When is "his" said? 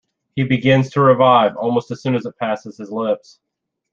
2.75-2.91